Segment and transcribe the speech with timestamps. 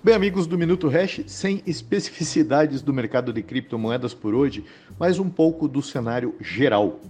[0.00, 4.64] Bem, amigos do Minuto Hash, sem especificidades do mercado de criptomoedas por hoje,
[4.96, 7.00] mas um pouco do cenário geral.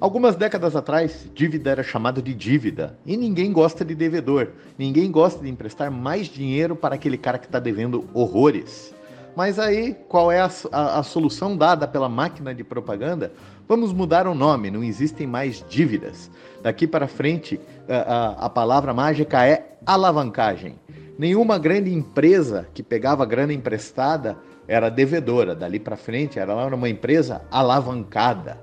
[0.00, 5.42] Algumas décadas atrás, dívida era chamada de dívida e ninguém gosta de devedor, ninguém gosta
[5.42, 8.94] de emprestar mais dinheiro para aquele cara que está devendo horrores.
[9.36, 13.34] Mas aí, qual é a, a, a, solução dada pela máquina de propaganda?
[13.68, 16.30] Vamos mudar o nome, não existem mais dívidas.
[16.62, 20.76] Daqui para frente, a, a palavra mágica é alavancagem.
[21.20, 25.54] Nenhuma grande empresa que pegava grana emprestada era devedora.
[25.54, 28.58] Dali para frente, era uma empresa alavancada.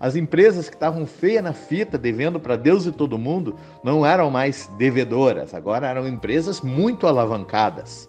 [0.00, 3.54] As empresas que estavam feias na fita, devendo para Deus e todo mundo,
[3.84, 8.08] não eram mais devedoras, agora eram empresas muito alavancadas.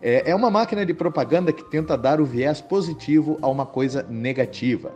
[0.00, 4.06] É, é uma máquina de propaganda que tenta dar o viés positivo a uma coisa
[4.08, 4.92] negativa.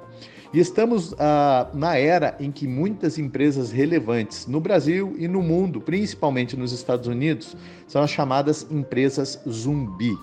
[0.53, 5.79] E estamos ah, na era em que muitas empresas relevantes no Brasil e no mundo,
[5.79, 7.55] principalmente nos Estados Unidos,
[7.87, 10.17] são as chamadas empresas zumbi.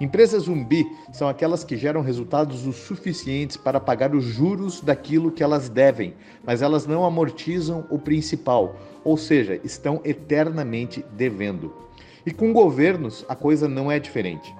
[0.00, 5.42] Empresas zumbi são aquelas que geram resultados o suficientes para pagar os juros daquilo que
[5.42, 11.72] elas devem, mas elas não amortizam o principal, ou seja, estão eternamente devendo.
[12.24, 14.54] E com governos a coisa não é diferente.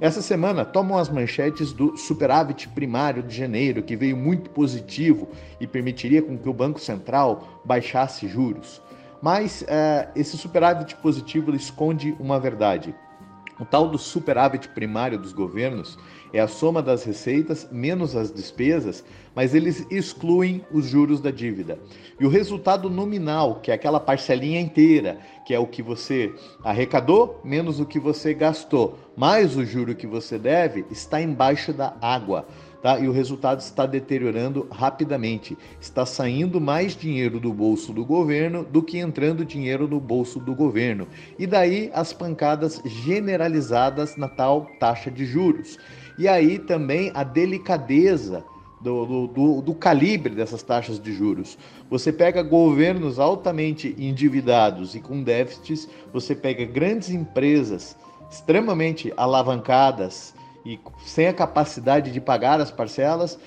[0.00, 5.28] Essa semana tomam as manchetes do superávit primário de janeiro, que veio muito positivo
[5.60, 8.80] e permitiria com que o Banco Central baixasse juros.
[9.20, 12.94] Mas uh, esse superávit positivo esconde uma verdade.
[13.60, 15.98] O tal do superávit primário dos governos
[16.32, 21.78] é a soma das receitas menos as despesas, mas eles excluem os juros da dívida.
[22.18, 26.32] E o resultado nominal, que é aquela parcelinha inteira, que é o que você
[26.64, 31.94] arrecadou menos o que você gastou, mais o juro que você deve, está embaixo da
[32.00, 32.46] água
[32.82, 32.98] tá?
[32.98, 35.56] E o resultado está deteriorando rapidamente.
[35.80, 40.54] Está saindo mais dinheiro do bolso do governo do que entrando dinheiro no bolso do
[40.54, 41.06] governo.
[41.38, 45.78] E daí as pancadas generalizadas na tal taxa de juros.
[46.18, 48.44] E aí também a delicadeza
[48.80, 51.58] do, do, do, calibre dessas taxas de juros.
[51.90, 57.96] Você pega governos altamente endividados e com déficits, você pega grandes empresas
[58.30, 60.34] extremamente alavancadas
[60.64, 63.38] e sem a capacidade de pagar as parcelas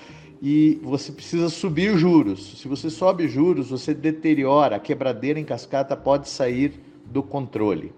[0.46, 2.60] e você precisa subir juros.
[2.60, 7.94] Se você sobe juros, você deteriora, a quebradeira em cascata pode sair do controle.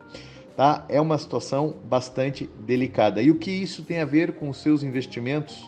[0.56, 0.86] Tá?
[0.88, 3.20] É uma situação bastante delicada.
[3.20, 5.68] E o que isso tem a ver com os seus investimentos?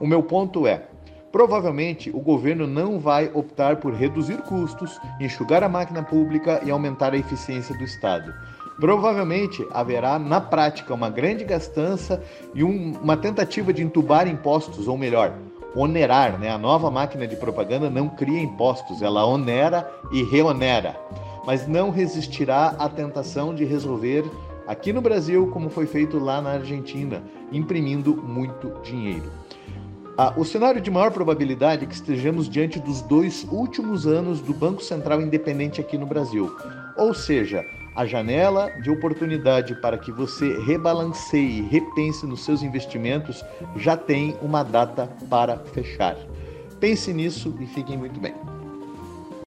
[0.00, 0.88] O meu ponto é:
[1.30, 7.14] provavelmente o governo não vai optar por reduzir custos, enxugar a máquina pública e aumentar
[7.14, 8.34] a eficiência do Estado.
[8.78, 12.22] Provavelmente haverá na prática uma grande gastança
[12.54, 15.32] e um, uma tentativa de entubar impostos, ou melhor,
[15.74, 16.38] onerar.
[16.38, 16.50] Né?
[16.50, 20.96] A nova máquina de propaganda não cria impostos, ela onera e reonera,
[21.46, 24.24] mas não resistirá à tentação de resolver
[24.66, 27.22] aqui no Brasil, como foi feito lá na Argentina,
[27.52, 29.30] imprimindo muito dinheiro.
[30.18, 34.54] Ah, o cenário de maior probabilidade é que estejamos diante dos dois últimos anos do
[34.54, 36.56] Banco Central independente aqui no Brasil.
[36.96, 37.62] Ou seja,
[37.96, 43.42] a janela de oportunidade para que você rebalanceie e repense nos seus investimentos
[43.74, 46.16] já tem uma data para fechar.
[46.78, 48.34] Pense nisso e fiquem muito bem.